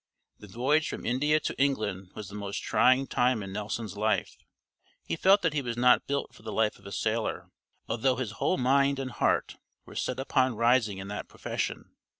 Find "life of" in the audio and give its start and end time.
6.51-6.87